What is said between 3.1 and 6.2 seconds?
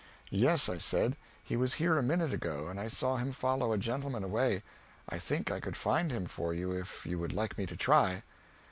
him follow a gentleman away. I think I could find